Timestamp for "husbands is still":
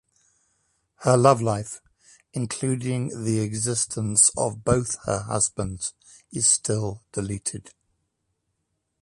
5.19-7.03